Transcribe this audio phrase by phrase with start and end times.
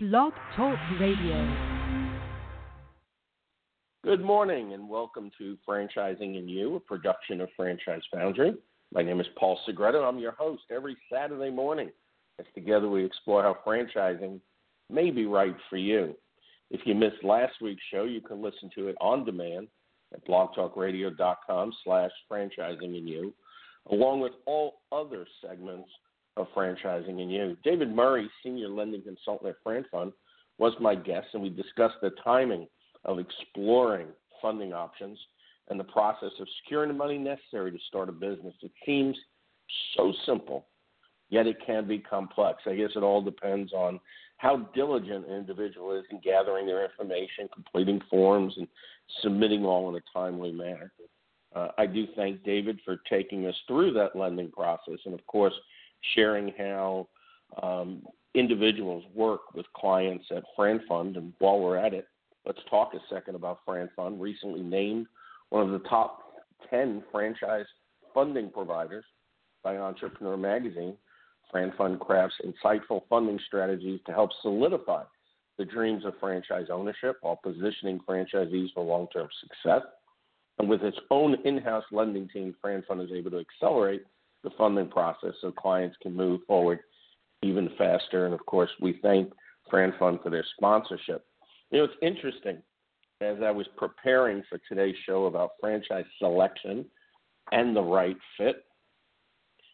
[0.00, 1.56] Blog Talk Radio.
[4.04, 8.54] Good morning and welcome to Franchising and You, a production of Franchise Foundry.
[8.94, 10.04] My name is Paul Segreto.
[10.04, 11.90] I'm your host every Saturday morning
[12.38, 14.38] as together we explore how franchising
[14.88, 16.14] may be right for you.
[16.70, 19.66] If you missed last week's show, you can listen to it on demand
[20.14, 23.34] at blogtalkradio.com slash franchising and you,
[23.90, 25.90] along with all other segments
[26.38, 27.56] of franchising and you.
[27.64, 30.12] David Murray, senior lending consultant at FranFund,
[30.58, 32.66] was my guest, and we discussed the timing
[33.04, 34.08] of exploring
[34.40, 35.18] funding options
[35.68, 38.54] and the process of securing the money necessary to start a business.
[38.62, 39.16] It seems
[39.96, 40.66] so simple,
[41.28, 42.62] yet it can be complex.
[42.66, 44.00] I guess it all depends on
[44.38, 48.68] how diligent an individual is in gathering their information, completing forms, and
[49.22, 50.92] submitting all in a timely manner.
[51.54, 55.54] Uh, I do thank David for taking us through that lending process, and of course,
[56.14, 57.08] sharing how
[57.62, 58.02] um,
[58.34, 61.16] individuals work with clients at FranFund.
[61.16, 62.06] And while we're at it,
[62.46, 64.20] let's talk a second about FranFund.
[64.20, 65.06] Recently named
[65.50, 66.22] one of the top
[66.70, 67.66] 10 franchise
[68.14, 69.04] funding providers
[69.62, 70.96] by Entrepreneur Magazine,
[71.52, 75.02] FranFund crafts insightful funding strategies to help solidify
[75.56, 79.82] the dreams of franchise ownership while positioning franchisees for long term success.
[80.58, 84.04] And with its own in house lending team, FranFund is able to accelerate
[84.48, 86.80] the funding process so clients can move forward
[87.42, 88.24] even faster.
[88.24, 89.32] And of course, we thank
[89.72, 91.24] FranFund for their sponsorship.
[91.70, 92.62] You know, it's interesting
[93.20, 96.84] as I was preparing for today's show about franchise selection
[97.52, 98.64] and the right fit.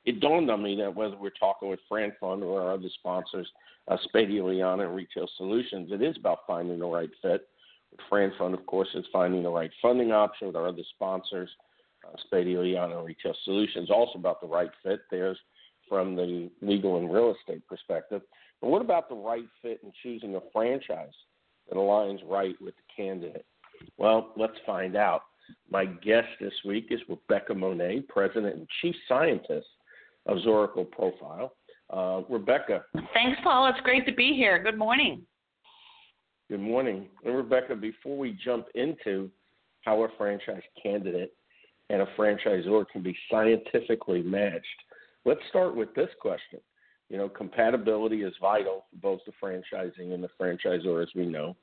[0.05, 3.48] It dawned on me that whether we're talking with FranFund or our other sponsors,
[3.89, 7.48] uh, Spadea Lignana and Retail Solutions, it is about finding the right fit.
[7.91, 11.50] With FranFund, of course, is finding the right funding option with our other sponsors
[12.06, 15.00] uh, Spadea Lignana Retail Solutions, also about the right fit.
[15.10, 15.38] There's
[15.88, 18.22] from the legal and real estate perspective.
[18.61, 21.12] But what about the right fit in choosing a franchise
[21.69, 23.44] that aligns right with the candidate?
[23.98, 25.22] Well, let's find out.
[25.70, 29.67] My guest this week is Rebecca Monet, President and Chief Scientist
[30.27, 31.55] of Zoracle Profile.
[31.90, 32.84] Uh, Rebecca.
[33.12, 33.68] Thanks, Paul.
[33.68, 34.62] It's great to be here.
[34.62, 35.23] Good morning.
[36.48, 37.08] Good morning.
[37.24, 39.30] And Rebecca, before we jump into
[39.83, 41.34] how a franchise candidate
[41.90, 44.64] and a franchisor can be scientifically matched.
[45.24, 46.61] Let's start with this question.
[47.11, 51.56] You know, compatibility is vital for both the franchising and the franchisor, as we know.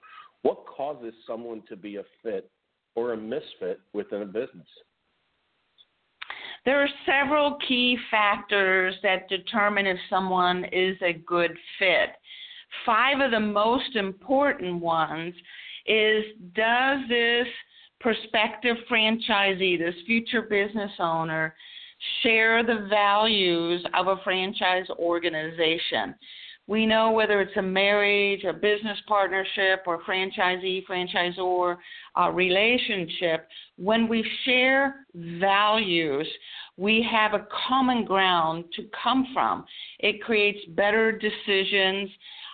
[0.44, 2.50] What causes someone to be a fit
[2.96, 4.68] or a misfit within a business?
[6.64, 12.10] There are several key factors that determine if someone is a good fit.
[12.86, 15.34] Five of the most important ones
[15.88, 16.24] is
[16.56, 17.48] does this
[18.02, 21.56] prospective franchisee, this future business owner,
[22.24, 26.16] share the values of a franchise organization.
[26.68, 31.78] We know whether it's a marriage, a business partnership, or franchisee franchisor
[32.20, 33.48] uh, relationship,
[33.78, 36.28] when we share values,
[36.78, 39.66] we have a common ground to come from.
[40.00, 42.10] It creates better decisions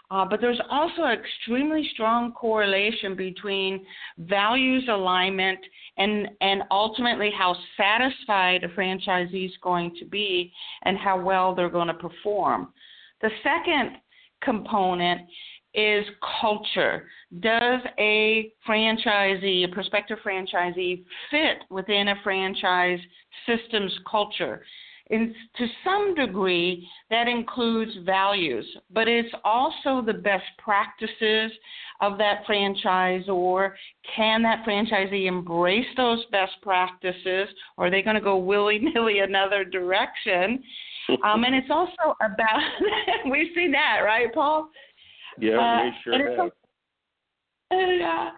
[0.10, 3.86] uh, but there's also an extremely strong correlation between
[4.20, 5.60] values alignment
[5.98, 10.52] and, and ultimately how satisfied a franchisee is going to be
[10.84, 12.70] and how well they're going to perform.
[13.22, 13.98] The second
[14.42, 15.22] component
[15.74, 16.06] is
[16.42, 17.08] culture.
[17.40, 23.00] Does a franchisee, a prospective franchisee, fit within a franchise
[23.46, 24.64] system's culture?
[25.10, 31.52] In, to some degree, that includes values, but it's also the best practices
[32.02, 33.24] of that franchise.
[33.30, 33.76] Or
[34.16, 37.48] Can that franchisee embrace those best practices,
[37.78, 40.62] or are they going to go willy nilly another direction?
[41.24, 42.60] um, and it's also about,
[43.32, 44.70] we've seen that, right, Paul?
[45.40, 46.52] Yeah, uh, we sure have.
[47.70, 48.30] Yeah,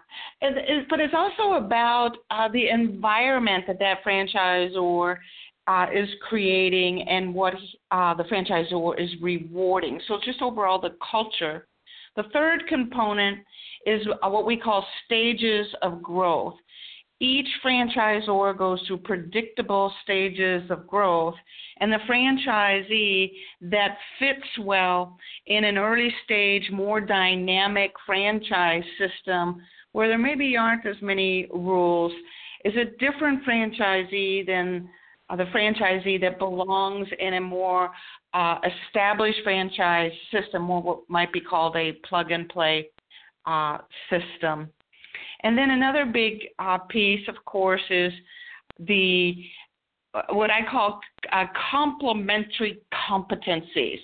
[0.42, 0.56] and,
[0.88, 5.16] but it's also about uh, the environment that that franchisor
[5.66, 7.54] uh, is creating and what
[7.90, 10.00] uh, the franchisor is rewarding.
[10.08, 11.66] So, just overall, the culture.
[12.16, 13.38] The third component
[13.86, 16.54] is uh, what we call stages of growth.
[17.20, 21.34] Each franchisor goes through predictable stages of growth,
[21.78, 23.30] and the franchisee
[23.60, 29.62] that fits well in an early stage, more dynamic franchise system
[29.92, 32.12] where there maybe aren't as many rules
[32.64, 34.88] is a different franchisee than
[35.30, 37.90] uh, the franchisee that belongs in a more
[38.34, 42.88] uh, established franchise system, or what might be called a plug and play
[43.46, 43.78] uh,
[44.10, 44.68] system.
[45.42, 48.12] And then another big uh, piece, of course, is
[48.80, 49.34] the
[50.12, 51.00] uh, what I call
[51.32, 54.00] uh, complementary competencies.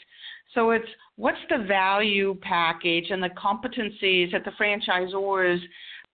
[0.54, 5.60] So it's what's the value package and the competencies that the franchisor is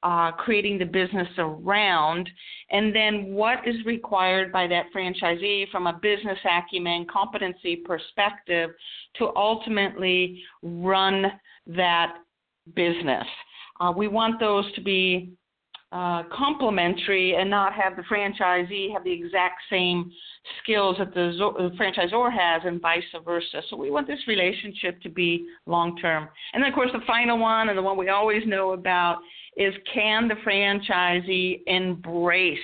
[0.02, 2.28] uh, creating the business around,
[2.70, 8.70] and then what is required by that franchisee from a business acumen competency perspective
[9.16, 11.26] to ultimately run
[11.66, 12.16] that
[12.74, 13.26] business.
[13.80, 15.32] Uh, we want those to be
[15.92, 20.10] uh, complementary and not have the franchisee have the exact same
[20.62, 23.60] skills that the, the franchisor has and vice versa.
[23.68, 26.28] So we want this relationship to be long term.
[26.54, 29.18] And then, of course, the final one and the one we always know about
[29.56, 32.58] is can the franchisee embrace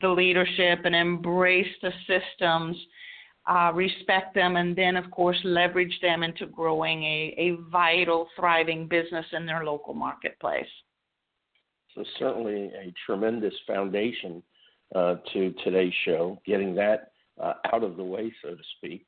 [0.00, 2.76] the leadership and embrace the systems,
[3.48, 8.86] uh, respect them, and then, of course, leverage them into growing a, a vital, thriving
[8.86, 10.68] business in their local marketplace.
[11.94, 14.42] So certainly a tremendous foundation
[14.94, 19.04] uh, to today's show, getting that uh, out of the way, so to speak.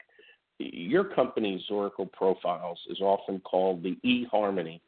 [0.58, 4.80] Your company Zoracle Profiles is often called the eHarmony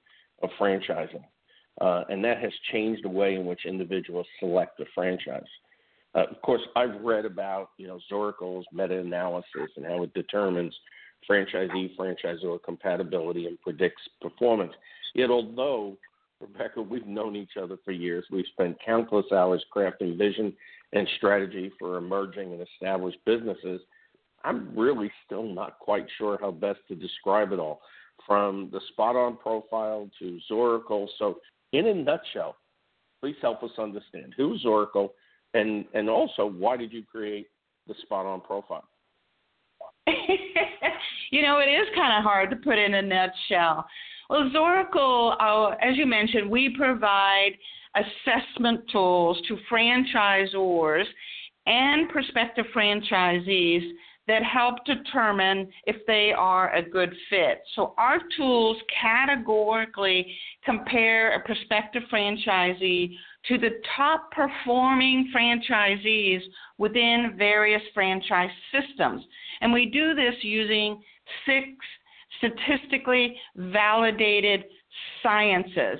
[0.42, 1.24] of franchising,
[1.80, 5.42] uh, and that has changed the way in which individuals select a franchise.
[6.14, 10.74] Uh, of course, I've read about you know Zoracle's meta-analysis and how it determines
[11.28, 14.72] franchisee franchisor compatibility and predicts performance.
[15.14, 15.96] Yet, although
[16.42, 18.24] Rebecca, we've known each other for years.
[18.30, 20.52] We've spent countless hours crafting vision
[20.92, 23.80] and strategy for emerging and established businesses.
[24.44, 27.80] I'm really still not quite sure how best to describe it all,
[28.26, 31.06] from the spot on profile to Zoracle.
[31.18, 31.38] So,
[31.72, 32.56] in a nutshell,
[33.20, 35.14] please help us understand who's Oracle
[35.54, 37.48] and, and also why did you create
[37.86, 38.84] the spot on profile?
[40.06, 43.86] you know, it is kind of hard to put in a nutshell.
[44.30, 47.52] Well, Zoracle, uh, as you mentioned, we provide
[47.94, 51.04] assessment tools to franchisors
[51.66, 53.92] and prospective franchisees
[54.32, 57.62] that help determine if they are a good fit.
[57.76, 60.26] So our tools categorically
[60.64, 63.14] compare a prospective franchisee
[63.48, 66.40] to the top performing franchisees
[66.78, 69.22] within various franchise systems.
[69.60, 71.02] And we do this using
[71.44, 71.68] six
[72.38, 74.64] statistically validated
[75.22, 75.98] sciences.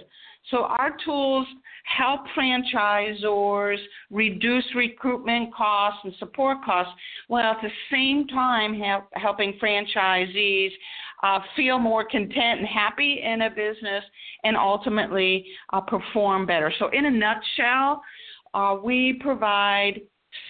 [0.50, 1.46] So our tools
[1.84, 3.79] help franchisors
[4.11, 6.93] reduce recruitment costs and support costs
[7.29, 10.70] while at the same time help, helping franchisees
[11.23, 14.05] uh, feel more content and happy in a business
[14.44, 16.73] and ultimately uh, perform better.
[16.79, 18.02] So, in a nutshell,
[18.55, 20.00] uh, we provide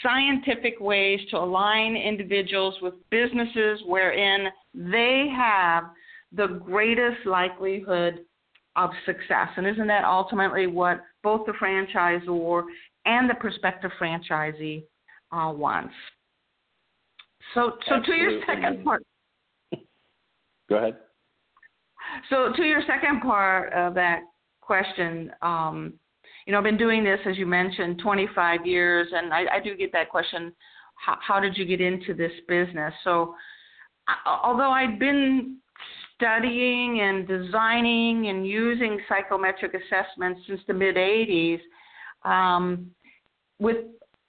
[0.03, 5.85] scientific ways to align individuals with businesses wherein they have
[6.33, 8.21] the greatest likelihood
[8.77, 9.49] of success.
[9.57, 12.63] And isn't that ultimately what both the franchisor
[13.05, 14.85] and the prospective franchisee
[15.33, 15.95] uh, wants?
[17.55, 19.03] So, so to your second part.
[20.69, 20.97] Go ahead.
[22.31, 24.21] So, to your second part of that
[24.61, 25.95] question, um,
[26.47, 29.77] you know, I've been doing this, as you mentioned, 25 years, and I, I do
[29.77, 30.53] get that question
[30.95, 32.93] how, how did you get into this business?
[33.05, 33.35] So,
[34.27, 35.59] although I'd been
[36.23, 41.61] studying and designing and using psychometric assessments since the mid 80s,
[42.25, 42.87] um,
[43.59, 43.79] with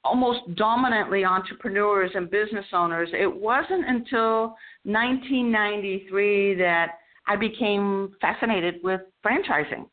[0.03, 6.87] almost dominantly entrepreneurs and business owners, it wasn't until 1993 that
[7.27, 9.83] I became fascinated with franchising.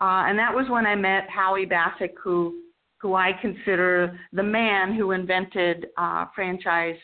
[0.00, 2.60] Uh, and that was when I met Howie Bassick, who
[3.00, 6.96] who I consider the man who invented uh, franchise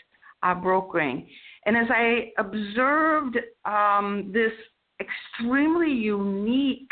[0.43, 1.29] uh, brokering.
[1.67, 4.53] And as I observed um, this
[5.01, 6.91] extremely unique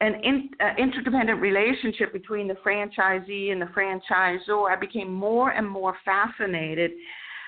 [0.00, 5.68] and in, uh, interdependent relationship between the franchisee and the franchisor, I became more and
[5.68, 6.92] more fascinated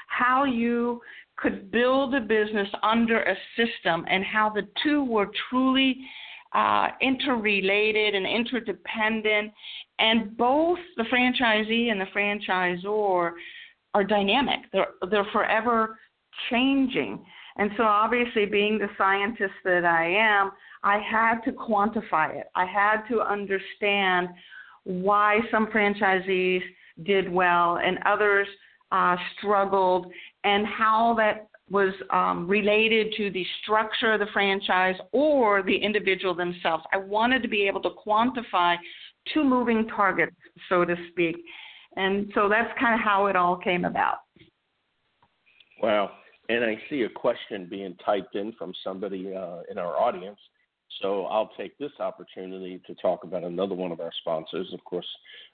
[0.09, 1.01] how you
[1.37, 5.97] could build a business under a system and how the two were truly
[6.53, 9.53] uh, interrelated and interdependent,
[10.01, 13.33] and both the franchisee and the franchisor
[13.95, 14.61] are dynamic.
[14.73, 15.97] They're they're forever
[16.51, 17.25] changing.
[17.57, 22.47] And so, obviously, being the scientist that I am, I had to quantify it.
[22.55, 24.29] I had to understand
[24.85, 26.63] why some franchisees
[27.05, 28.47] did well and others
[28.93, 30.07] uh, struggled,
[30.45, 36.35] and how that was um, related to the structure of the franchise or the individual
[36.35, 36.83] themselves.
[36.93, 38.77] I wanted to be able to quantify
[39.33, 40.35] two moving targets,
[40.69, 41.37] so to speak.
[41.97, 44.19] And so that's kind of how it all came about.
[45.83, 46.11] Wow.
[46.51, 50.39] And I see a question being typed in from somebody uh, in our audience.
[51.01, 54.67] So I'll take this opportunity to talk about another one of our sponsors.
[54.73, 55.07] Of course,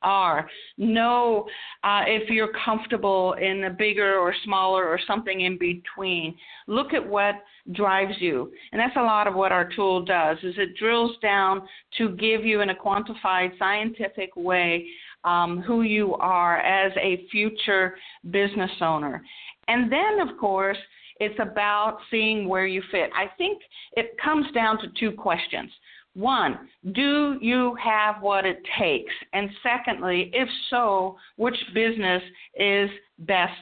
[0.02, 0.50] are.
[0.76, 1.46] Know
[1.84, 6.34] uh, if you're comfortable in a bigger or smaller or something in between.
[6.66, 7.36] Look at what
[7.72, 8.52] drives you.
[8.72, 11.62] And that's a lot of what our tool does is it drills down
[11.98, 14.86] to give you in a quantified scientific way
[15.24, 17.96] um, who you are as a future
[18.30, 19.22] business owner.
[19.68, 20.78] And then, of course,
[21.20, 23.10] it's about seeing where you fit.
[23.14, 23.62] I think
[23.96, 25.70] it comes down to two questions.
[26.14, 29.12] One, do you have what it takes?
[29.32, 32.22] And secondly, if so, which business
[32.54, 32.88] is
[33.20, 33.58] best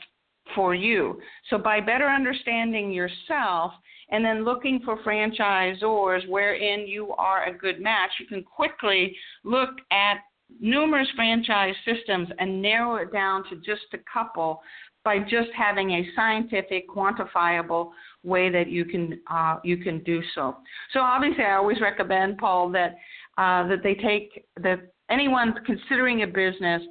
[0.54, 1.20] for you?
[1.48, 3.72] So, by better understanding yourself
[4.10, 9.70] and then looking for franchisors wherein you are a good match, you can quickly look
[9.90, 10.18] at
[10.60, 14.60] numerous franchise systems and narrow it down to just a couple
[15.04, 17.90] by just having a scientific, quantifiable
[18.22, 20.56] way that you can uh, you can do so.
[20.92, 22.96] So obviously, I always recommend Paul that
[23.38, 26.82] uh, that they take that anyone considering a business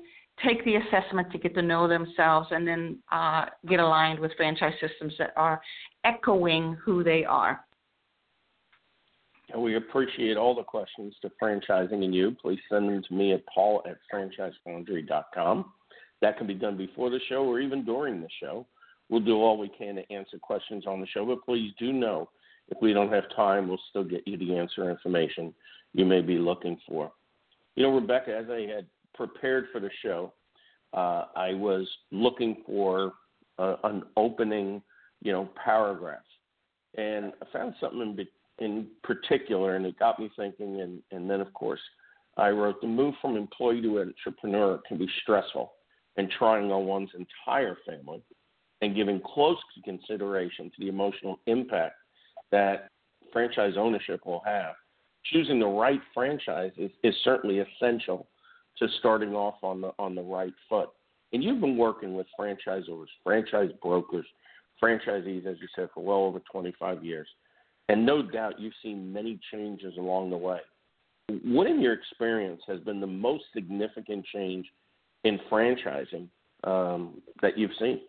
[0.45, 4.73] take the assessment to get to know themselves and then uh, get aligned with franchise
[4.81, 5.61] systems that are
[6.03, 7.63] echoing who they are.
[9.55, 12.35] We appreciate all the questions to franchising and you.
[12.41, 15.65] Please send them to me at paul at franchisefoundry.com.
[16.21, 18.65] That can be done before the show or even during the show.
[19.09, 22.29] We'll do all we can to answer questions on the show, but please do know
[22.69, 25.53] if we don't have time, we'll still get you the answer information
[25.93, 27.11] you may be looking for.
[27.75, 30.33] You know, Rebecca, as I had prepared for the show,
[30.93, 33.13] uh, I was looking for
[33.59, 34.81] uh, an opening,
[35.21, 36.19] you know, paragraph,
[36.97, 38.17] and I found something
[38.59, 40.81] in, in particular, and it got me thinking.
[40.81, 41.81] And, and then, of course,
[42.37, 45.73] I wrote the move from employee to entrepreneur can be stressful
[46.17, 48.23] and trying on one's entire family
[48.81, 51.95] and giving close consideration to the emotional impact
[52.51, 52.89] that
[53.31, 54.73] franchise ownership will have.
[55.31, 58.27] Choosing the right franchise is, is certainly essential
[58.79, 60.89] to starting off on the on the right foot.
[61.33, 64.25] And you've been working with franchisors, franchise brokers,
[64.83, 67.27] franchisees, as you said, for well over 25 years.
[67.87, 70.59] And no doubt you've seen many changes along the way.
[71.43, 74.65] What, in your experience, has been the most significant change
[75.23, 76.27] in franchising
[76.63, 78.01] um, that you've seen?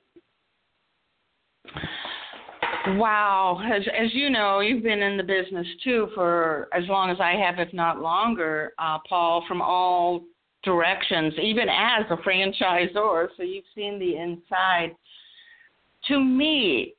[2.89, 7.19] Wow, as as you know, you've been in the business too for as long as
[7.21, 9.45] I have, if not longer, uh, Paul.
[9.47, 10.25] From all
[10.65, 14.97] directions, even as a franchisor, so you've seen the inside.
[16.09, 16.95] To me,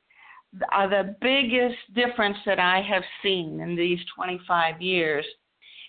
[0.74, 5.26] uh, the biggest difference that I have seen in these 25 years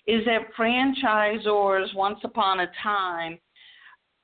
[0.06, 3.38] is that franchisors, once upon a time,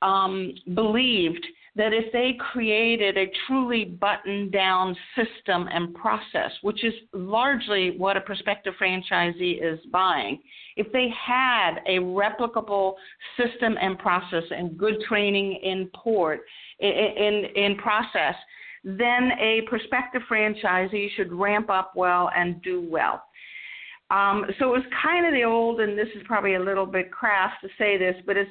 [0.02, 6.92] um, believed that if they created a truly buttoned down system and process, which is
[7.14, 10.38] largely what a prospective franchisee is buying,
[10.76, 12.94] if they had a replicable
[13.38, 16.40] system and process and good training in port,
[16.80, 18.34] in, in, process,
[18.84, 23.22] then a prospective franchisee should ramp up well and do well.
[24.10, 27.10] Um, so it was kind of the old, and this is probably a little bit
[27.10, 28.50] crass to say this, but it's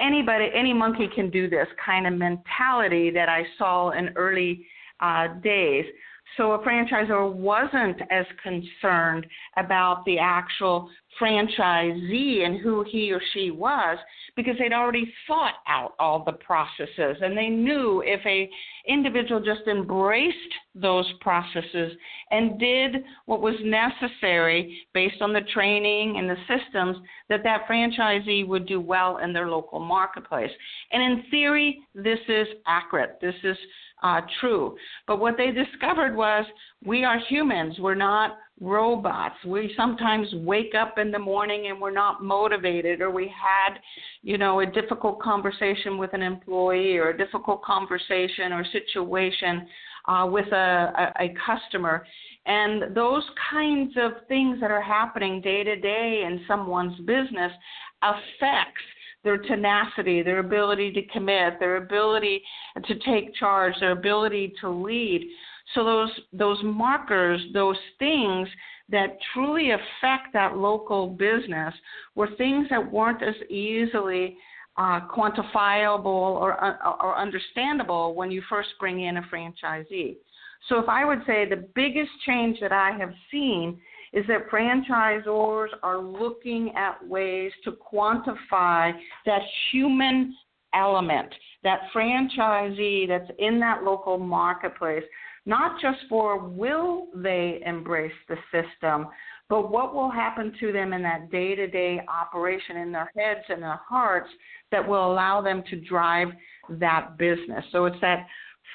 [0.00, 4.66] anybody, any monkey can do this kind of mentality that I saw in early
[5.00, 5.84] uh, days.
[6.36, 9.26] So a franchisor wasn't as concerned
[9.56, 13.96] about the actual franchisee and who he or she was
[14.34, 18.50] because they'd already thought out all the processes and they knew if a
[18.86, 20.36] individual just embraced
[20.80, 21.92] those processes
[22.30, 28.46] and did what was necessary based on the training and the systems that that franchisee
[28.46, 30.50] would do well in their local marketplace
[30.92, 33.56] and in theory this is accurate this is
[34.02, 34.76] uh, true.
[35.06, 36.44] But what they discovered was
[36.84, 37.76] we are humans.
[37.78, 39.36] We're not robots.
[39.44, 43.78] We sometimes wake up in the morning and we're not motivated, or we had,
[44.22, 49.66] you know, a difficult conversation with an employee, or a difficult conversation or situation
[50.08, 52.06] uh, with a, a, a customer.
[52.46, 57.52] And those kinds of things that are happening day to day in someone's business
[58.02, 58.82] affects
[59.24, 62.40] their tenacity, their ability to commit, their ability
[62.86, 65.26] to take charge, their ability to lead.
[65.74, 68.48] So those those markers, those things
[68.88, 71.74] that truly affect that local business
[72.14, 74.36] were things that weren't as easily
[74.78, 80.16] uh, quantifiable or, uh, or understandable when you first bring in a franchisee.
[80.68, 83.78] So, if I would say the biggest change that I have seen
[84.12, 88.92] is that franchisors are looking at ways to quantify
[89.26, 90.34] that human
[90.74, 95.04] element, that franchisee that's in that local marketplace,
[95.44, 99.06] not just for will they embrace the system,
[99.48, 103.44] but what will happen to them in that day to day operation in their heads
[103.48, 104.28] and their hearts
[104.72, 106.28] that will allow them to drive
[106.68, 107.64] that business.
[107.70, 108.26] So it's that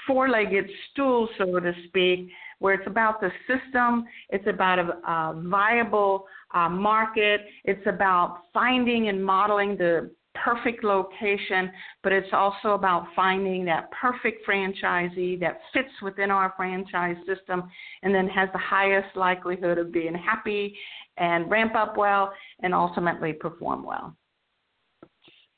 [0.07, 5.41] four legged stool, so to speak, where it's about the system, it's about a, a
[5.45, 10.11] viable uh, market, it's about finding and modeling the
[10.43, 11.71] perfect location,
[12.03, 17.63] but it's also about finding that perfect franchisee that fits within our franchise system
[18.03, 20.75] and then has the highest likelihood of being happy
[21.17, 24.15] and ramp up well and ultimately perform well.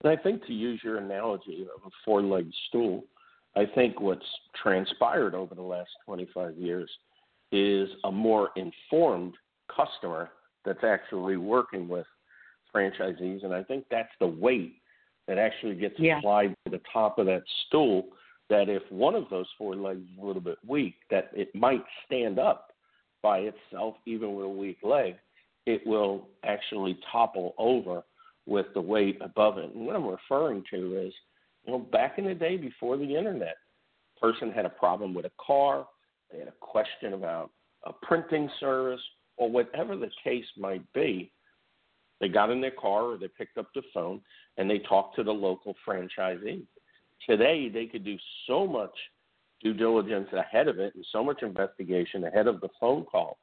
[0.04, 3.06] And I think to use your analogy of a four legged stool,
[3.56, 4.26] I think what's
[4.62, 6.90] transpired over the last 25 years
[7.52, 9.36] is a more informed
[9.74, 10.32] customer
[10.66, 12.08] that's actually working with
[12.76, 13.44] franchisees.
[13.44, 14.76] And I think that's the weight
[15.28, 16.18] that actually gets yeah.
[16.18, 18.06] applied to the top of that stool.
[18.50, 21.84] That if one of those four legs is a little bit weak, that it might
[22.06, 22.72] stand up
[23.22, 25.16] by itself, even with a weak leg.
[25.66, 28.04] It will actually topple over
[28.46, 29.74] with the weight above it.
[29.74, 31.14] And what I'm referring to is,
[31.66, 33.56] you know, back in the day before the internet,
[34.24, 35.86] person had a problem with a car,
[36.32, 37.52] they had a question about
[37.86, 39.02] a printing service,
[39.36, 41.32] or whatever the case might be.
[42.20, 44.22] They got in their car or they picked up the phone
[44.58, 46.64] and they talked to the local franchisee.
[47.28, 48.94] Today, they could do so much
[49.62, 53.38] due diligence ahead of it and so much investigation ahead of the phone call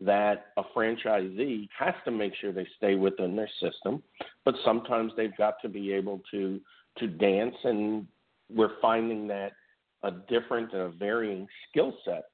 [0.00, 4.02] that a franchisee has to make sure they stay within their system,
[4.44, 6.60] but sometimes they've got to be able to
[6.98, 8.06] to dance and
[8.52, 9.52] we're finding that
[10.02, 12.24] a different and a varying skill set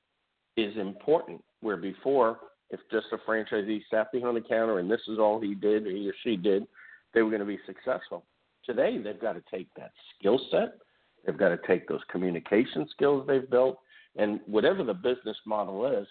[0.56, 1.42] is important.
[1.60, 2.38] Where before,
[2.74, 5.90] if just a franchisee sat behind the counter and this is all he did or
[5.90, 6.66] he or she did,
[7.14, 8.24] they were going to be successful.
[8.64, 10.78] Today, they've got to take that skill set,
[11.24, 13.78] they've got to take those communication skills they've built,
[14.16, 16.06] and whatever the business model is,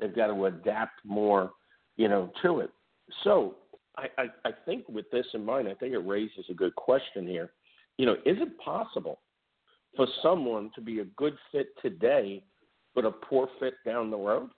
[0.00, 1.52] they've got to adapt more,
[1.96, 2.70] you know, to it.
[3.22, 3.56] So
[3.96, 7.26] I, I, I think with this in mind, I think it raises a good question
[7.26, 7.52] here.
[7.96, 9.20] You know, is it possible
[9.96, 12.42] for someone to be a good fit today,
[12.94, 14.50] but a poor fit down the road?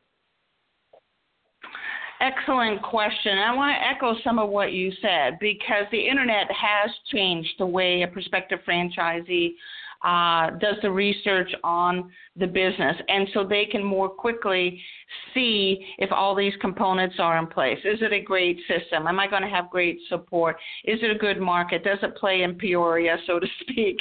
[2.20, 3.38] Excellent question.
[3.38, 7.64] I want to echo some of what you said because the internet has changed the
[7.66, 9.52] way a prospective franchisee
[10.04, 14.80] uh, does the research on the business, and so they can more quickly
[15.34, 17.78] see if all these components are in place.
[17.84, 19.06] Is it a great system?
[19.06, 20.56] Am I going to have great support?
[20.84, 21.84] Is it a good market?
[21.84, 23.98] Does it play in Peoria, so to speak?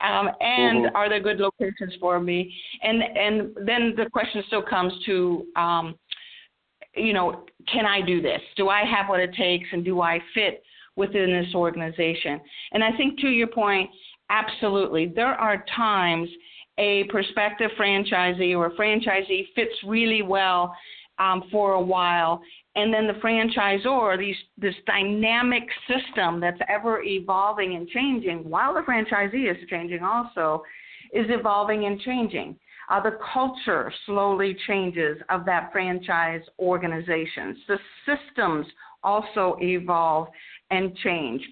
[0.00, 0.96] Um, and mm-hmm.
[0.96, 2.52] are there good locations for me?
[2.82, 5.94] And and then the question still comes to um,
[6.96, 8.40] you know, can I do this?
[8.56, 10.62] Do I have what it takes and do I fit
[10.96, 12.40] within this organization?
[12.72, 13.90] And I think to your point,
[14.30, 15.06] absolutely.
[15.14, 16.28] There are times
[16.78, 20.74] a prospective franchisee or a franchisee fits really well
[21.18, 22.42] um, for a while,
[22.74, 28.80] and then the franchisor, these, this dynamic system that's ever evolving and changing, while the
[28.80, 30.62] franchisee is changing also,
[31.14, 32.54] is evolving and changing.
[32.88, 37.56] Uh, the culture slowly changes of that franchise organization.
[37.66, 38.66] The systems
[39.02, 40.28] also evolve
[40.70, 41.42] and change.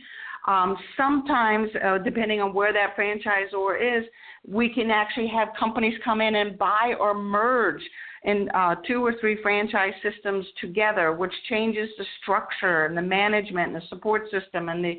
[0.47, 4.05] Um, sometimes, uh, depending on where that franchisor is,
[4.47, 7.81] we can actually have companies come in and buy or merge
[8.25, 13.73] in uh, two or three franchise systems together, which changes the structure and the management
[13.73, 14.99] and the support system and the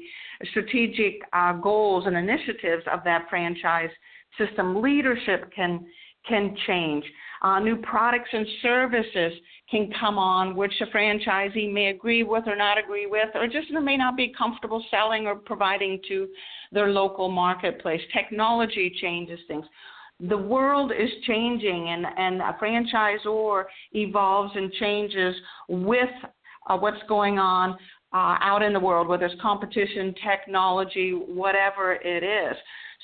[0.50, 3.90] strategic uh, goals and initiatives of that franchise
[4.38, 4.82] system.
[4.82, 5.86] Leadership can
[6.28, 7.04] can change.
[7.42, 9.34] Uh, new products and services
[9.70, 13.70] can come on, which a franchisee may agree with or not agree with, or just
[13.72, 16.28] may not be comfortable selling or providing to
[16.72, 18.02] their local marketplace.
[18.14, 19.66] Technology changes things.
[20.20, 25.36] the world is changing and, and a franchisor evolves and changes
[25.68, 26.10] with
[26.68, 27.72] uh, what's going on
[28.14, 32.56] uh, out in the world, whether it's competition, technology, whatever it is.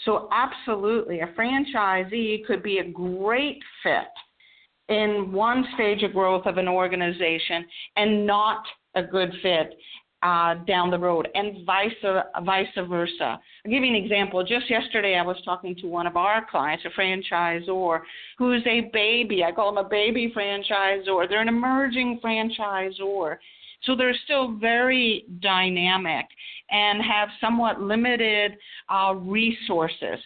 [0.05, 4.11] So, absolutely, a franchisee could be a great fit
[4.89, 8.63] in one stage of growth of an organization and not
[8.95, 9.77] a good fit
[10.23, 11.91] uh, down the road, and vice
[12.45, 13.39] vice versa.
[13.65, 14.43] I'll give you an example.
[14.43, 18.01] Just yesterday, I was talking to one of our clients, a franchisor,
[18.37, 19.43] who's a baby.
[19.43, 21.27] I call them a baby franchisor.
[21.27, 23.37] They're an emerging franchisor.
[23.83, 26.25] So they're still very dynamic
[26.69, 28.57] and have somewhat limited
[28.89, 30.19] uh, resources.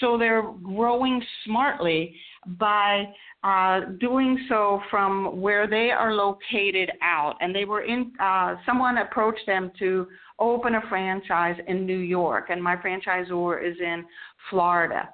[0.00, 2.16] So they're growing smartly
[2.58, 3.04] by
[3.44, 7.36] uh, doing so from where they are located out.
[7.40, 12.50] And they were in, uh, someone approached them to open a franchise in New York,
[12.50, 14.04] and my franchisor is in
[14.50, 15.08] Florida.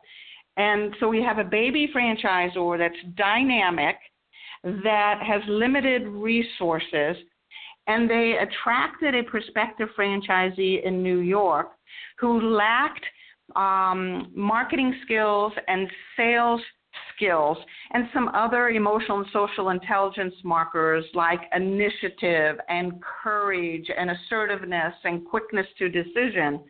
[0.57, 3.97] And so we have a baby franchisor that's dynamic,
[4.65, 7.17] that has limited resources,
[7.87, 11.69] and they attracted a prospective franchisee in New York
[12.19, 13.05] who lacked
[13.57, 16.61] um, marketing skills and sales
[17.15, 17.57] skills,
[17.93, 25.27] and some other emotional and social intelligence markers like initiative and courage and assertiveness and
[25.27, 26.61] quickness to decision.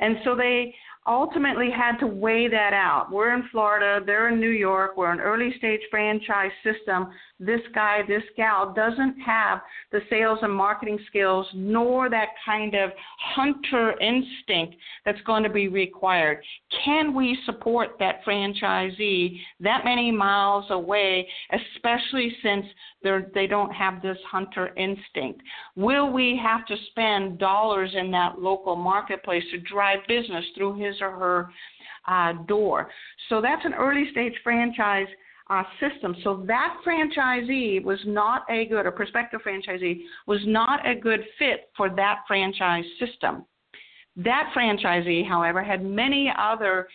[0.00, 0.74] And so they
[1.08, 3.10] ultimately had to weigh that out.
[3.10, 7.08] We're in Florida, they're in New York, we're an early stage franchise system.
[7.40, 9.60] This guy, this gal doesn't have
[9.92, 12.90] the sales and marketing skills nor that kind of
[13.34, 16.42] hunter instinct that's going to be required.
[16.84, 22.66] Can we support that franchisee that many miles away, especially since
[23.02, 25.40] they're, they don't have this hunter instinct?
[25.76, 30.97] Will we have to spend dollars in that local marketplace to drive business through his
[31.00, 31.50] or her
[32.06, 32.90] uh, door?
[33.28, 35.06] So that's an early stage franchise.
[35.50, 36.14] Uh, system.
[36.24, 41.70] So that franchisee was not a good, or prospective franchisee was not a good fit
[41.74, 43.46] for that franchise system.
[44.24, 46.88] That franchisee, however, had many other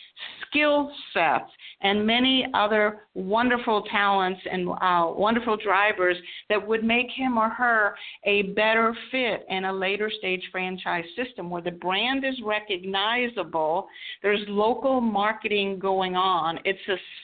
[0.45, 1.49] skill sets
[1.81, 6.17] and many other wonderful talents and uh, wonderful drivers
[6.49, 11.49] that would make him or her a better fit in a later stage franchise system
[11.49, 13.88] where the brand is recognizable,
[14.21, 16.79] there's local marketing going on, it's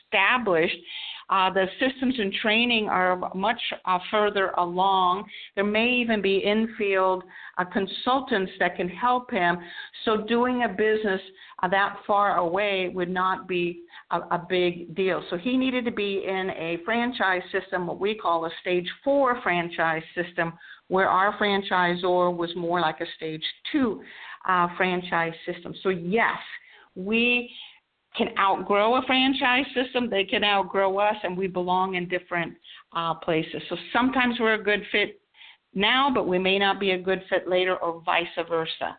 [0.08, 0.78] established,
[1.30, 5.26] uh, the systems and training are much uh, further along.
[5.56, 7.24] There may even be infield
[7.58, 9.58] uh, consultants that can help him.
[10.06, 11.22] So doing a business
[11.62, 15.24] uh, that far away would not be a, a, big deal.
[15.30, 19.40] So he needed to be in a franchise system, what we call a stage four
[19.44, 20.54] franchise system,
[20.88, 24.02] where our franchisor was more like a stage two
[24.48, 25.76] uh, franchise system.
[25.84, 26.38] So yes,
[26.96, 27.52] we
[28.18, 32.54] can outgrow a franchise system, they can outgrow us, and we belong in different
[32.96, 33.62] uh, places.
[33.70, 35.22] So sometimes we're a good fit
[35.74, 38.98] now, but we may not be a good fit later, or vice versa.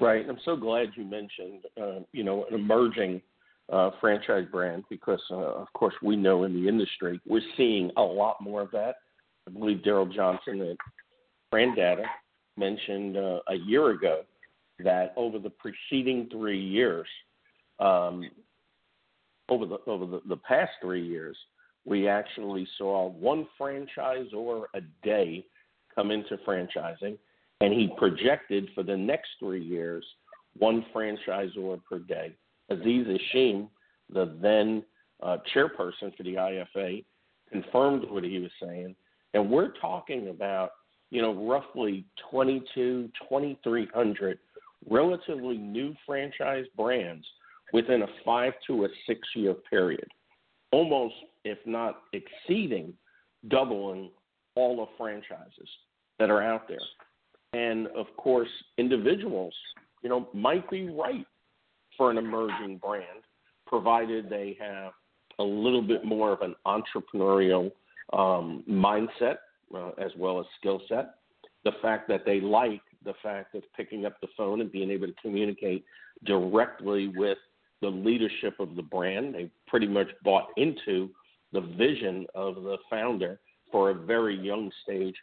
[0.00, 0.24] Right.
[0.28, 3.20] I'm so glad you mentioned, uh, you know, an emerging
[3.70, 8.02] uh, franchise brand because, uh, of course, we know in the industry we're seeing a
[8.02, 8.94] lot more of that.
[9.46, 10.76] I believe Daryl Johnson at
[11.52, 12.04] FRANdata
[12.56, 14.22] mentioned uh, a year ago
[14.84, 17.06] that over the preceding three years,
[17.78, 18.28] um,
[19.48, 21.36] over the over the, the past three years,
[21.84, 25.44] we actually saw one franchisor a day
[25.94, 27.16] come into franchising,
[27.60, 30.04] and he projected for the next three years
[30.58, 32.32] one franchisor per day.
[32.70, 33.68] Aziz Hashim,
[34.12, 34.84] the then
[35.22, 37.04] uh, chairperson for the IFA,
[37.50, 38.94] confirmed what he was saying,
[39.34, 40.72] and we're talking about
[41.10, 44.38] you know roughly 22, 2,300
[44.88, 47.26] relatively new franchise brands
[47.72, 50.06] within a five to a six year period,
[50.72, 51.14] almost,
[51.44, 52.92] if not exceeding,
[53.48, 54.10] doubling
[54.54, 55.68] all the franchises
[56.18, 56.78] that are out there.
[57.52, 59.54] And of course, individuals,
[60.02, 61.26] you know, might be right
[61.96, 63.22] for an emerging brand,
[63.66, 64.92] provided they have
[65.38, 67.70] a little bit more of an entrepreneurial
[68.12, 69.36] um, mindset
[69.74, 71.14] uh, as well as skill set.
[71.64, 75.06] The fact that they like the fact of picking up the phone and being able
[75.06, 75.84] to communicate
[76.24, 77.38] directly with
[77.80, 79.34] the leadership of the brand.
[79.34, 81.10] They pretty much bought into
[81.52, 83.40] the vision of the founder
[83.72, 85.14] for a very young stage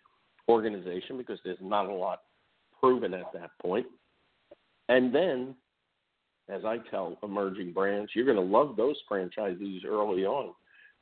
[0.50, 2.22] organization because there's not a lot
[2.80, 3.86] proven at that point.
[4.90, 5.56] And then,
[6.50, 10.54] as I tell emerging brands, you're going to love those franchisees early on.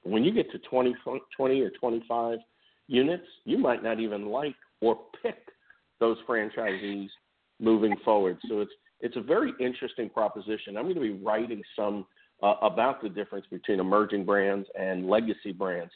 [0.03, 0.95] But when you get to 20,
[1.35, 2.39] 20 or 25
[2.87, 5.37] units, you might not even like or pick
[5.99, 7.07] those franchisees
[7.59, 8.37] moving forward.
[8.47, 10.77] So it's it's a very interesting proposition.
[10.77, 12.05] I'm going to be writing some
[12.41, 15.91] uh, about the difference between emerging brands and legacy brands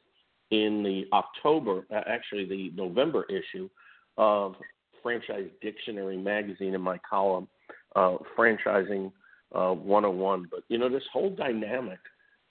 [0.52, 3.70] in the October, uh, actually the November issue
[4.18, 4.56] of
[5.04, 7.48] Franchise Dictionary magazine in my column,
[7.96, 9.12] uh, Franchising
[9.54, 10.48] uh, 101.
[10.50, 12.00] But, you know, this whole dynamic,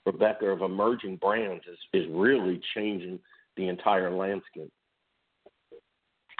[0.05, 3.19] Rebecca, of emerging brands is, is really changing
[3.57, 4.71] the entire landscape.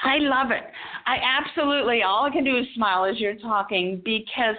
[0.04, 0.64] I love it.
[1.06, 4.56] I absolutely, all I can do is smile as you're talking because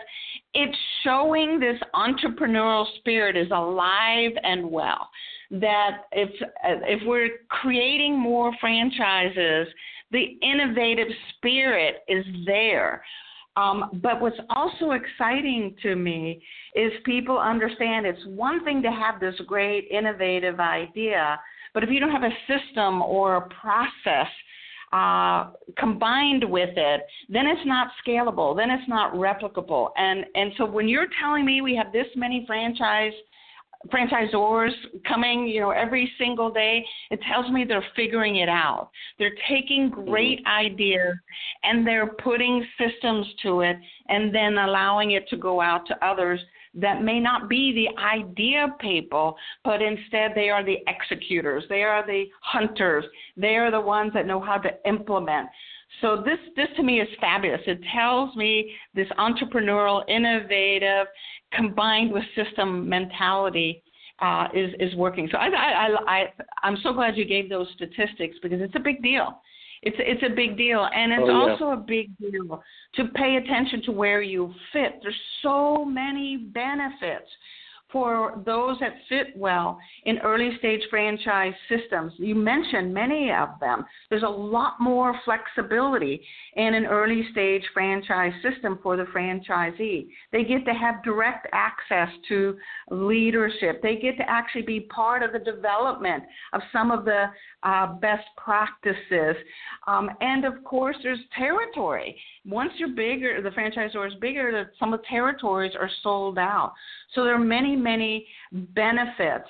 [0.55, 5.09] it's showing this entrepreneurial spirit is alive and well.
[5.53, 6.31] That if
[6.63, 9.67] if we're creating more franchises,
[10.11, 13.03] the innovative spirit is there.
[13.57, 16.43] Um, but what's also exciting to me
[16.75, 21.39] is people understand it's one thing to have this great innovative idea,
[21.75, 24.29] but if you don't have a system or a process
[24.93, 28.57] uh, combined with it, then it's not scalable.
[28.57, 29.91] Then it's not replicable.
[29.97, 33.13] And and so when you're telling me we have this many franchise
[33.89, 34.73] franchisors
[35.09, 38.91] coming, you know, every single day, it tells me they're figuring it out.
[39.19, 40.11] They're taking mm-hmm.
[40.11, 41.17] great ideas
[41.63, 43.77] and they're putting systems to it
[44.09, 46.41] and then allowing it to go out to others
[46.75, 51.65] that may not be the idea people, but instead they are the executors.
[51.69, 53.05] They are the hunters.
[53.37, 55.49] They are the ones that know how to implement.
[56.01, 57.61] So this this to me is fabulous.
[57.67, 61.07] It tells me this entrepreneurial, innovative,
[61.53, 63.83] combined with system mentality
[64.21, 65.29] uh, is is working.
[65.33, 69.03] So I, I I I'm so glad you gave those statistics because it's a big
[69.03, 69.43] deal.
[69.83, 71.53] It's it's a big deal, and it's oh, yeah.
[71.53, 72.63] also a big deal
[72.97, 75.01] to pay attention to where you fit.
[75.03, 77.29] There's so many benefits
[77.93, 82.13] for those that fit well in early stage franchise systems.
[82.19, 83.85] You mentioned many of them.
[84.09, 86.23] There's a lot more flexibility
[86.55, 90.09] in an early stage franchise system for the franchisee.
[90.33, 92.57] They get to have direct access to
[92.91, 93.83] leadership.
[93.83, 97.27] They get to actually be part of the development of some of the
[97.63, 99.37] uh, best practices.
[99.87, 102.17] Um, and of course, there's territory.
[102.47, 106.73] Once you're bigger, the franchisor is bigger, some of the territories are sold out.
[107.15, 109.49] So there are many, many benefits.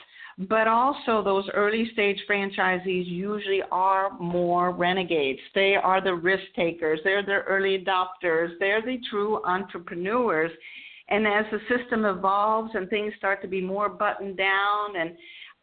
[0.48, 5.40] But also, those early stage franchisees usually are more renegades.
[5.54, 10.50] They are the risk takers, they're the early adopters, they're the true entrepreneurs.
[11.08, 15.16] And as the system evolves and things start to be more buttoned down and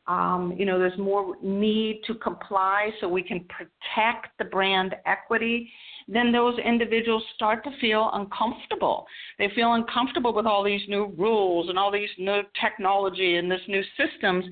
[0.08, 5.70] um, you know, there's more need to comply so we can protect the brand equity
[6.08, 9.06] then those individuals start to feel uncomfortable.
[9.38, 13.62] They feel uncomfortable with all these new rules and all these new technology and this
[13.68, 14.46] new systems,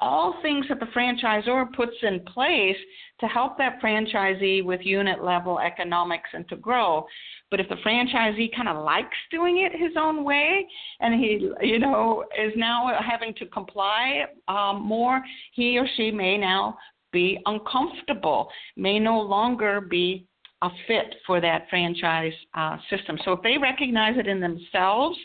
[0.00, 2.76] all things that the franchisor puts in place
[3.20, 7.04] to help that franchisee with unit level economics and to grow.
[7.50, 10.66] But if the franchisee kind of likes doing it his own way,
[11.00, 16.36] and he, you know, is now having to comply um, more, he or she may
[16.36, 16.76] now
[17.10, 20.26] be uncomfortable, may no longer be
[20.62, 23.18] a fit for that franchise uh, system.
[23.24, 25.16] So if they recognize it in themselves,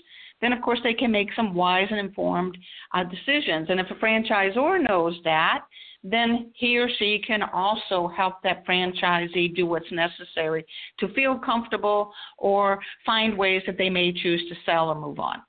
[0.41, 2.57] then of course they can make some wise and informed
[2.93, 3.67] uh, decisions.
[3.69, 5.61] And if a franchisor knows that,
[6.03, 10.65] then he or she can also help that franchisee do what's necessary
[10.99, 15.41] to feel comfortable or find ways that they may choose to sell or move on.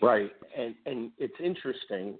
[0.00, 2.18] Right, and and it's interesting,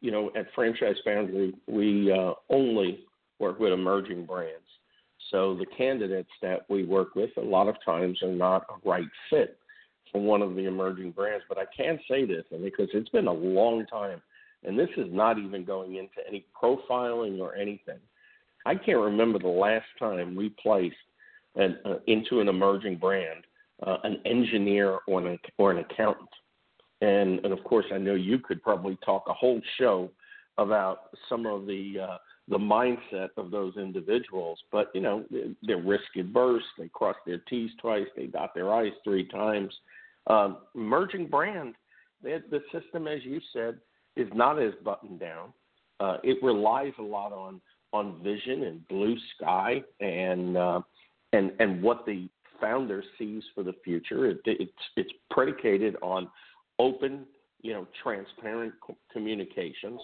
[0.00, 3.04] you know, at Franchise Foundry we uh, only
[3.38, 4.66] work with emerging brands.
[5.30, 9.08] So the candidates that we work with a lot of times are not a right
[9.28, 9.58] fit
[10.10, 11.44] for one of the emerging brands.
[11.48, 14.20] But I can say this, and because it's been a long time,
[14.64, 17.98] and this is not even going into any profiling or anything.
[18.66, 20.96] I can't remember the last time we placed
[21.54, 23.44] an, uh, into an emerging brand
[23.86, 26.28] uh, an engineer or an or an accountant.
[27.00, 30.10] And and of course, I know you could probably talk a whole show
[30.58, 32.16] about some of the uh,
[32.50, 34.58] the mindset of those individuals.
[34.70, 35.24] But you know,
[35.62, 36.64] they're risk adverse.
[36.78, 38.06] They cross their T's twice.
[38.16, 39.72] They dot their I's three times.
[40.26, 41.74] Um, emerging brand,
[42.22, 43.78] the system, as you said,
[44.16, 45.52] is not as buttoned down.
[46.00, 47.60] Uh, it relies a lot on
[47.92, 50.80] on vision and blue sky and uh,
[51.32, 52.28] and and what the
[52.60, 54.26] founder sees for the future.
[54.26, 56.28] It, it's it's predicated on
[56.78, 57.26] open,
[57.62, 58.74] you know, transparent
[59.12, 60.00] communications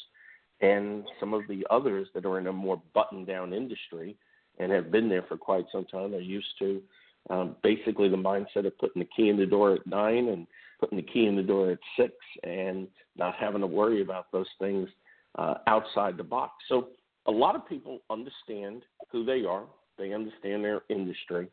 [0.60, 4.16] and some of the others that are in a more buttoned down industry
[4.58, 6.80] and have been there for quite some time are used to
[7.28, 10.46] um, basically the mindset of putting the key in the door at nine and
[10.80, 12.12] putting the key in the door at six
[12.44, 14.88] and not having to worry about those things
[15.36, 16.52] uh, outside the box.
[16.68, 16.88] So
[17.26, 19.64] a lot of people understand who they are,
[19.98, 21.48] they understand their industry.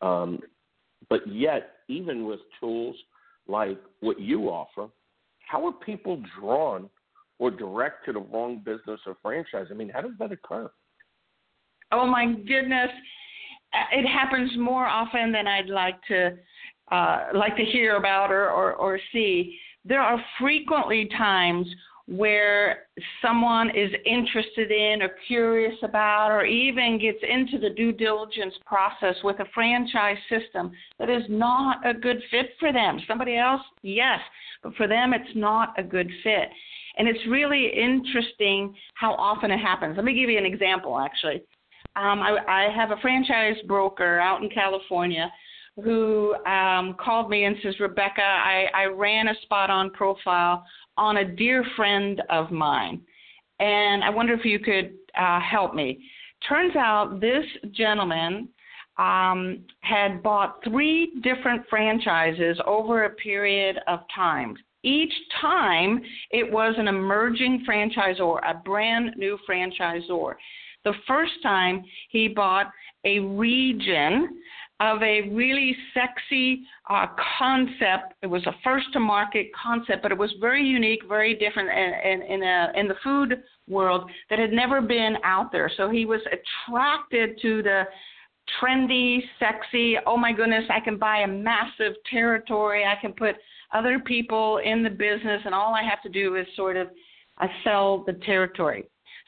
[0.00, 0.40] Um,
[1.08, 2.96] but yet, even with tools
[3.46, 4.88] like what you offer,
[5.40, 6.88] how are people drawn
[7.40, 9.66] or direct to the wrong business or franchise?
[9.70, 10.70] I mean, how does that occur?
[11.90, 12.90] Oh my goodness,
[13.72, 16.36] uh, it happens more often than I'd like to
[16.92, 19.58] uh, like to hear about or, or, or see.
[19.84, 21.66] There are frequently times
[22.06, 22.86] where
[23.22, 29.14] someone is interested in or curious about or even gets into the due diligence process
[29.22, 33.00] with a franchise system that is not a good fit for them.
[33.06, 34.18] Somebody else, yes,
[34.62, 36.48] but for them it's not a good fit.
[37.00, 39.96] And it's really interesting how often it happens.
[39.96, 41.42] Let me give you an example actually.
[41.96, 45.32] Um, I, I have a franchise broker out in California
[45.82, 50.62] who um, called me and says, Rebecca, I, I ran a spot on profile
[50.98, 53.00] on a dear friend of mine,
[53.60, 56.04] and I wonder if you could uh, help me.
[56.46, 58.50] Turns out this gentleman
[58.98, 64.54] um, had bought three different franchises over a period of time.
[64.82, 70.34] Each time it was an emerging franchisor, a brand new franchisor.
[70.84, 72.70] The first time he bought
[73.04, 74.40] a region
[74.80, 77.06] of a really sexy uh,
[77.38, 78.14] concept.
[78.22, 82.12] It was a first to market concept, but it was very unique, very different in,
[82.12, 85.70] in, in, a, in the food world that had never been out there.
[85.76, 87.82] So he was attracted to the
[88.60, 93.36] trendy, sexy, oh my goodness, I can buy a massive territory, I can put
[93.72, 96.88] other people in the business, and all I have to do is sort of
[97.40, 98.84] uh, sell the territory.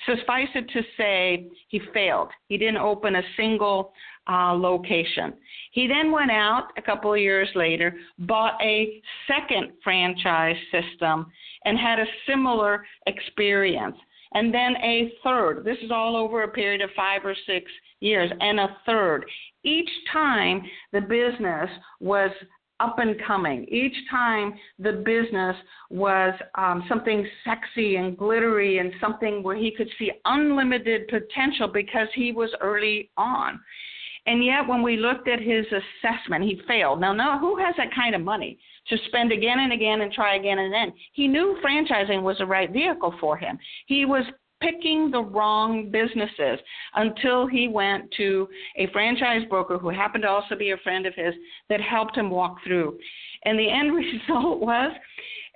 [0.07, 2.29] Suffice it to say, he failed.
[2.49, 3.93] He didn't open a single
[4.29, 5.35] uh, location.
[5.73, 11.27] He then went out a couple of years later, bought a second franchise system,
[11.65, 13.97] and had a similar experience.
[14.35, 15.63] And then a third.
[15.65, 19.25] This is all over a period of five or six years, and a third.
[19.63, 21.69] Each time the business
[22.01, 22.31] was
[22.83, 23.65] up and coming.
[23.69, 25.57] Each time the business
[25.91, 32.09] was um, something sexy and glittery and something where he could see unlimited potential because
[32.15, 33.61] he was early on.
[34.27, 37.01] And yet, when we looked at his assessment, he failed.
[37.01, 38.57] Now, no, who has that kind of money
[38.89, 40.93] to spend again and again and try again and then?
[41.13, 43.59] He knew franchising was the right vehicle for him.
[43.87, 44.25] He was
[44.63, 46.59] picking the wrong businesses
[46.95, 51.15] until he went to a franchise broker who happened to also be a friend of
[51.15, 51.35] his
[51.69, 52.99] that helped him walk through.
[53.45, 53.93] And the end
[54.29, 54.93] result was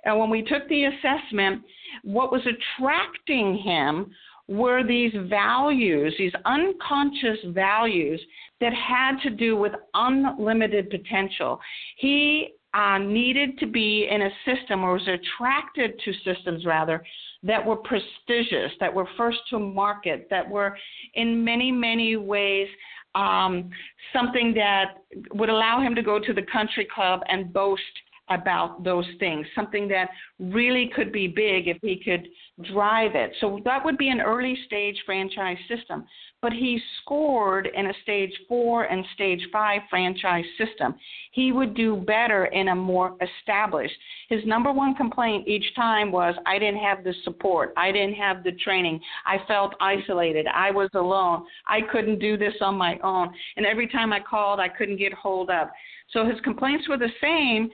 [0.09, 1.63] uh, when we took the assessment,
[2.03, 4.11] what was attracting him
[4.47, 8.21] were these values, these unconscious values
[8.61, 11.59] that had to do with unlimited potential.
[11.97, 17.03] He uh, needed to be in a system or was attracted to systems rather
[17.41, 20.77] that were prestigious, that were first to market, that were
[21.15, 22.67] in many, many ways
[23.15, 23.69] um,
[24.13, 24.97] something that
[25.33, 27.81] would allow him to go to the country club and boast
[28.29, 30.09] about those things, something that
[30.39, 32.27] really could be big if he could
[32.71, 33.31] drive it.
[33.39, 36.05] So that would be an early stage franchise system.
[36.41, 40.93] But he scored in a stage four and stage five franchise system.
[41.31, 43.95] He would do better in a more established.
[44.29, 48.43] His number one complaint each time was I didn't have the support, I didn't have
[48.43, 53.33] the training, I felt isolated, I was alone, I couldn't do this on my own.
[53.55, 55.69] And every time I called, I couldn't get hold of.
[56.11, 57.69] So his complaints were the same,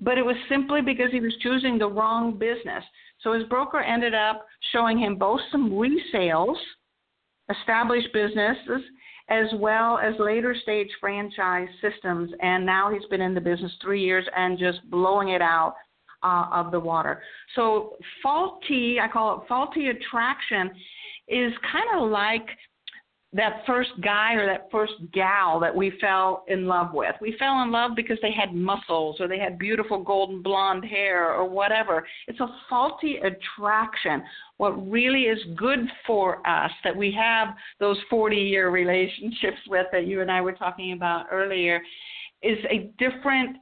[0.00, 2.84] but it was simply because he was choosing the wrong business.
[3.22, 6.56] So his broker ended up showing him both some resales,
[7.50, 8.82] established businesses,
[9.28, 12.30] as well as later stage franchise systems.
[12.40, 15.74] And now he's been in the business three years and just blowing it out
[16.22, 17.22] uh, of the water.
[17.54, 20.70] So faulty, I call it faulty attraction,
[21.28, 22.46] is kind of like
[23.32, 27.14] that first guy or that first gal that we fell in love with.
[27.20, 31.32] We fell in love because they had muscles or they had beautiful golden blonde hair
[31.32, 32.04] or whatever.
[32.26, 34.22] It's a faulty attraction.
[34.56, 40.06] What really is good for us that we have those 40 year relationships with that
[40.06, 41.80] you and I were talking about earlier
[42.42, 43.58] is a different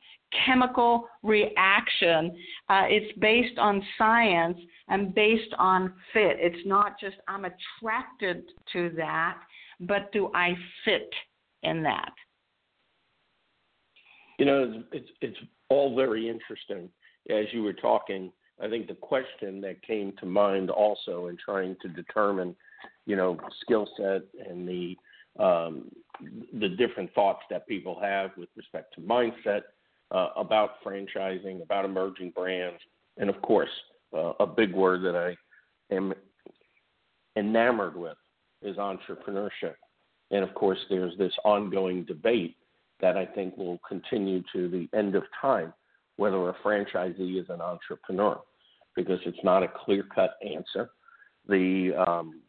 [0.46, 2.36] chemical reaction.
[2.68, 6.36] Uh, it's based on science and based on fit.
[6.38, 9.38] It's not just I'm attracted to that
[9.80, 10.54] but do I
[10.84, 11.10] fit
[11.62, 12.12] in that?
[14.38, 16.88] You know, it's, it's, it's all very interesting.
[17.30, 21.76] As you were talking, I think the question that came to mind also in trying
[21.82, 22.56] to determine,
[23.06, 24.96] you know, skill set and the
[25.38, 25.88] um,
[26.54, 29.60] the different thoughts that people have with respect to mindset
[30.10, 32.80] uh, about franchising, about emerging brands,
[33.16, 33.70] and of course,
[34.16, 35.36] uh, a big word that I
[35.94, 36.14] am
[37.36, 38.16] enamored with
[38.62, 39.74] is entrepreneurship.
[40.30, 42.56] And of course, there's this ongoing debate
[43.00, 45.72] that I think will continue to the end of time
[46.16, 48.40] whether a franchisee is an entrepreneur.
[48.96, 50.90] because it's not a clear cut answer.
[51.48, 52.40] The um,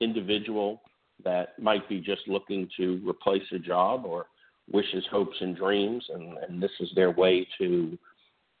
[0.00, 0.82] individual
[1.22, 4.26] that might be just looking to replace a job or
[4.70, 7.98] wishes, hopes, and dreams, and, and this is their way to,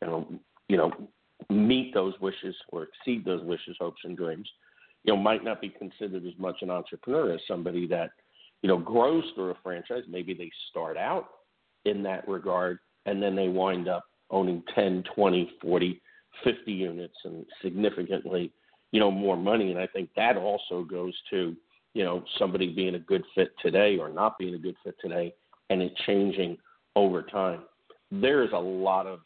[0.00, 0.26] you know,
[0.68, 0.92] you know,
[1.50, 4.48] meet those wishes or exceed those wishes, hopes, and dreams.
[5.04, 8.10] You know, might not be considered as much an entrepreneur as somebody that,
[8.62, 10.04] you know, grows through a franchise.
[10.08, 11.28] Maybe they start out
[11.84, 16.00] in that regard and then they wind up owning 10, 20, 40,
[16.42, 18.50] 50 units and significantly,
[18.92, 19.70] you know, more money.
[19.70, 21.54] And I think that also goes to,
[21.92, 25.34] you know, somebody being a good fit today or not being a good fit today
[25.70, 26.58] and it changing
[26.96, 27.62] over time.
[28.10, 29.20] There is a lot of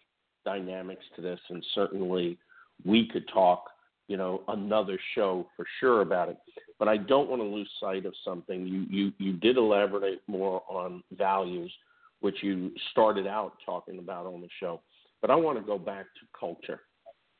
[0.44, 2.38] dynamics to this, and certainly
[2.84, 3.64] we could talk,
[4.08, 6.38] you know, another show for sure about it.
[6.78, 8.66] But I don't want to lose sight of something.
[8.66, 11.72] You you you did elaborate more on values,
[12.20, 14.80] which you started out talking about on the show.
[15.20, 16.80] But I want to go back to culture,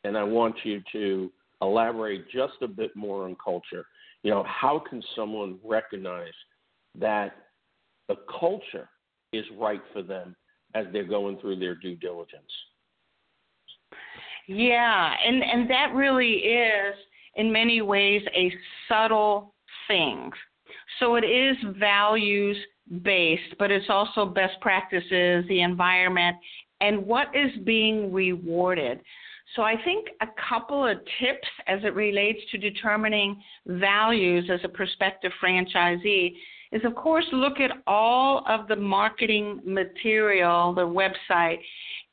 [0.05, 1.31] and I want you to
[1.63, 3.87] elaborate just a bit more on culture.
[4.23, 6.35] You know, how can someone recognize
[6.99, 7.33] that
[8.09, 8.89] the culture
[9.33, 10.35] is right for them
[10.75, 12.51] as they're going through their due diligence.
[14.47, 16.95] Yeah, and and that really is
[17.37, 18.53] in many ways a
[18.89, 19.55] subtle
[19.87, 20.31] thing.
[20.99, 22.57] So it is values
[23.03, 26.37] based, but it's also best practices, the environment,
[26.81, 29.01] and what is being rewarded.
[29.57, 34.69] So I think a couple of tips as it relates to determining values as a
[34.69, 36.35] prospective franchisee
[36.73, 41.59] is of course look at all of the marketing material, the website,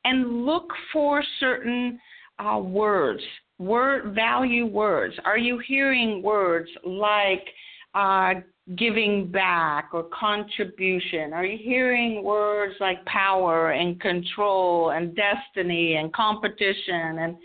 [0.03, 1.99] and look for certain
[2.39, 3.21] uh, words,
[3.59, 5.15] word value words.
[5.25, 7.45] Are you hearing words like
[7.93, 8.35] uh,
[8.77, 11.33] giving back or contribution?
[11.33, 17.37] Are you hearing words like power and control and destiny and competition and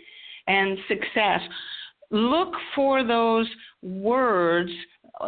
[0.47, 1.41] and success?
[2.09, 3.47] Look for those
[3.81, 4.71] words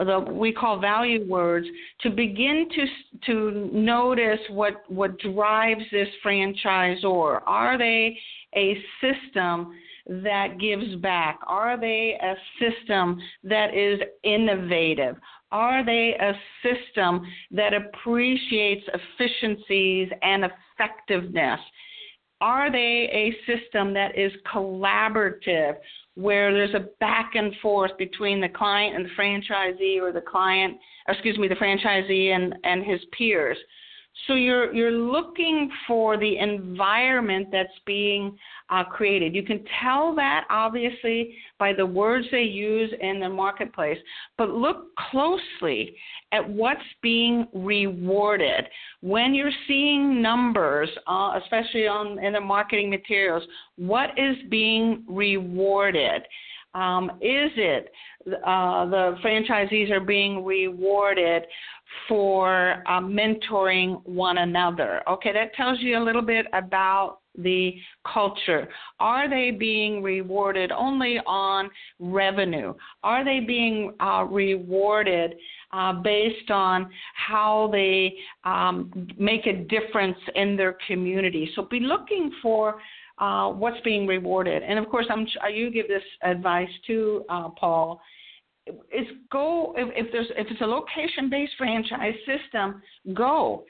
[0.05, 1.67] the we call value words
[2.01, 2.85] to begin to
[3.25, 7.41] to notice what what drives this franchisor.
[7.45, 8.17] Are they
[8.55, 9.73] a system
[10.07, 11.39] that gives back?
[11.47, 15.15] Are they a system that is innovative?
[15.51, 16.33] Are they a
[16.63, 17.21] system
[17.51, 21.59] that appreciates efficiencies and effectiveness?
[22.43, 25.77] Are they a system that is collaborative?
[26.15, 30.77] where there's a back and forth between the client and the franchisee or the client
[31.07, 33.57] excuse me the franchisee and and his peers
[34.27, 38.37] so you're you're looking for the environment that's being
[38.69, 39.33] uh, created.
[39.33, 43.97] You can tell that obviously by the words they use in the marketplace,
[44.37, 45.95] but look closely
[46.31, 48.65] at what's being rewarded.
[49.01, 53.43] When you're seeing numbers, uh, especially on in the marketing materials,
[53.77, 56.21] what is being rewarded?
[56.75, 57.91] Um, is it
[58.25, 61.43] uh, the franchisees are being rewarded
[62.07, 65.01] for uh, mentoring one another.
[65.09, 67.75] Okay, that tells you a little bit about the
[68.11, 68.67] culture.
[68.99, 71.69] Are they being rewarded only on
[71.99, 72.73] revenue?
[73.03, 75.35] Are they being uh, rewarded
[75.71, 81.49] uh, based on how they um, make a difference in their community?
[81.55, 82.75] So be looking for
[83.17, 84.63] uh, what's being rewarded.
[84.63, 88.01] And of course, I'm, you give this advice to uh, Paul.
[88.65, 92.81] Is go if, if there's if it's a location based franchise system,
[93.13, 93.65] go.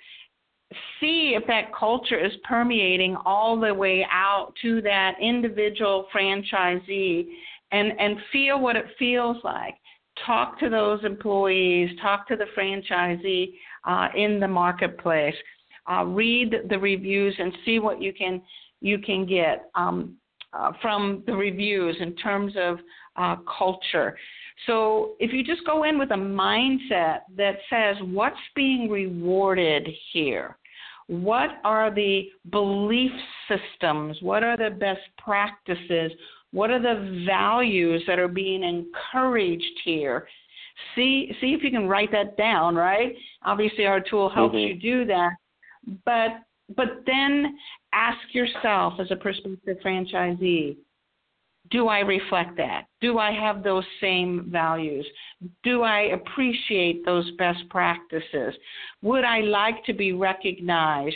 [0.99, 7.25] See if that culture is permeating all the way out to that individual franchisee
[7.71, 9.73] and and feel what it feels like.
[10.27, 13.53] Talk to those employees talk to the franchisee
[13.85, 15.35] uh, in the marketplace.
[15.91, 18.41] Uh, read the reviews and see what you can
[18.83, 20.15] you can get um,
[20.53, 22.77] uh, from the reviews in terms of
[23.15, 24.15] uh, culture
[24.65, 30.57] so if you just go in with a mindset that says, what's being rewarded here?
[31.07, 33.11] What are the belief
[33.47, 34.17] systems?
[34.21, 36.11] What are the best practices?
[36.51, 40.27] What are the values that are being encouraged here?
[40.95, 43.13] See, see if you can write that down, right?
[43.43, 44.75] Obviously, our tool helps mm-hmm.
[44.75, 45.31] you do that.
[46.05, 46.29] But,
[46.75, 47.57] but then
[47.93, 50.77] ask yourself as a prospective franchisee,
[51.71, 52.85] do I reflect that?
[52.99, 55.05] Do I have those same values?
[55.63, 58.53] Do I appreciate those best practices?
[59.01, 61.15] Would I like to be recognized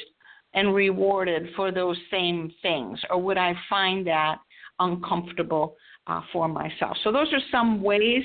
[0.54, 3.00] and rewarded for those same things?
[3.10, 4.38] Or would I find that
[4.80, 5.76] uncomfortable
[6.08, 6.96] uh, for myself?
[7.04, 8.24] So, those are some ways,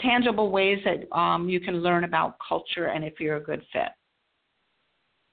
[0.00, 3.88] tangible ways that um, you can learn about culture and if you're a good fit.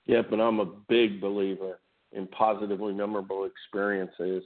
[0.06, 1.80] Yeah, but I'm a big believer
[2.18, 4.44] in positively memorable experiences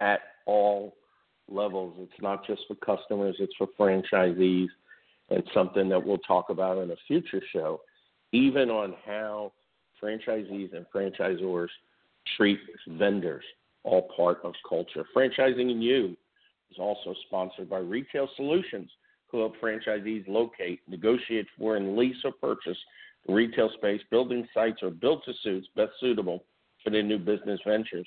[0.00, 0.96] at all
[1.48, 1.94] levels.
[2.00, 4.68] It's not just for customers, it's for franchisees,
[5.30, 7.80] and something that we'll talk about in a future show,
[8.32, 9.52] even on how
[10.02, 11.68] franchisees and franchisors
[12.36, 13.44] treat vendors,
[13.84, 15.04] all part of culture.
[15.16, 16.16] Franchising & You
[16.70, 18.90] is also sponsored by Retail Solutions,
[19.28, 22.76] who help franchisees locate, negotiate for, and lease or purchase
[23.28, 26.44] retail space, building sites, or build to suits best suitable
[26.82, 28.06] for their new business ventures.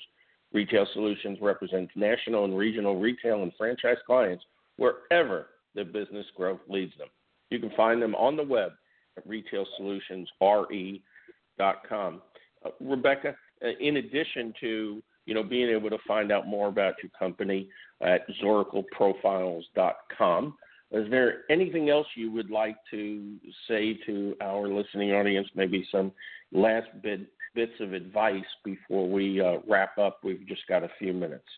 [0.52, 4.44] Retail Solutions represents national and regional retail and franchise clients
[4.76, 7.08] wherever their business growth leads them.
[7.50, 8.72] You can find them on the web
[9.16, 12.22] at retailsolutionsre.com.
[12.64, 16.94] Uh, Rebecca, uh, in addition to you know being able to find out more about
[17.02, 17.68] your company
[18.00, 20.54] at zoracleprofiles.com,
[20.92, 23.36] is there anything else you would like to
[23.68, 25.48] say to our listening audience?
[25.54, 26.12] Maybe some
[26.52, 27.20] last bit,
[27.56, 30.20] bits of advice before we uh, wrap up.
[30.22, 31.48] We've just got a few minutes.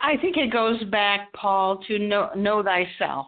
[0.00, 3.26] I think it goes back, Paul, to know know thyself.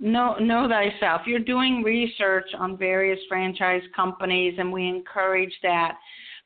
[0.00, 1.22] Know know thyself.
[1.26, 5.96] You're doing research on various franchise companies, and we encourage that.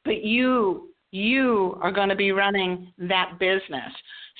[0.05, 3.93] But you you are going to be running that business.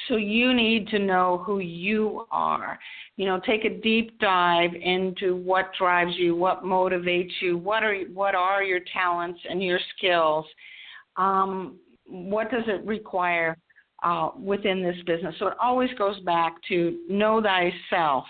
[0.09, 2.79] So you need to know who you are.
[3.17, 8.01] You know, take a deep dive into what drives you, what motivates you, what are
[8.15, 10.47] what are your talents and your skills.
[11.17, 13.57] Um, what does it require
[14.03, 15.35] uh, within this business?
[15.39, 18.25] So it always goes back to know thyself.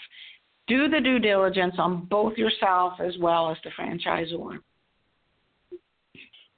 [0.67, 4.59] Do the due diligence on both yourself as well as the franchisor.